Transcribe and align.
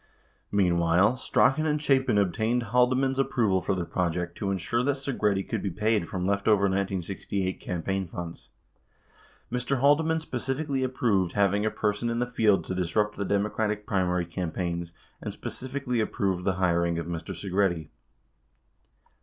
Meanwhile, 0.51 1.17
Strachan 1.17 1.67
and 1.67 1.79
Chapin 1.79 2.17
obtained 2.17 2.63
Haldeman's 2.63 3.19
approval 3.19 3.61
for 3.61 3.75
the 3.75 3.85
project 3.85 4.35
to 4.39 4.49
insure 4.49 4.81
that 4.81 4.95
Segretti 4.95 5.47
could 5.47 5.61
be 5.61 5.69
paid 5.69 6.09
from 6.09 6.25
leftover 6.25 6.63
1968 6.63 7.59
campaign 7.59 8.07
funds. 8.07 8.49
Mr. 9.51 9.77
Haldeman 9.77 10.19
specifically 10.19 10.81
approved 10.81 11.33
having 11.33 11.67
a 11.67 11.69
per 11.69 11.93
son 11.93 12.09
in 12.09 12.17
the 12.17 12.25
field 12.25 12.63
to 12.63 12.73
disrupt 12.73 13.15
the 13.15 13.25
Democratic 13.25 13.85
primary 13.85 14.25
campaigns, 14.25 14.91
and 15.21 15.33
specifically 15.33 15.99
approved 15.99 16.45
the 16.45 16.53
hiring 16.55 16.97
of 16.97 17.05
Mr. 17.05 17.35
Segretti. 17.35 17.89